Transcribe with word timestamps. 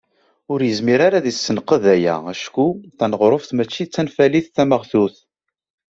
Ur 0.51 0.59
yezmir 0.63 0.99
ara 1.07 1.17
ad 1.19 1.27
isenqed 1.31 1.83
aya 1.93 2.15
acku 2.33 2.67
taneɣruft 2.97 3.51
mačči 3.57 3.83
d 3.85 3.91
tanfalit 3.93 4.47
tameɣtut. 4.55 5.15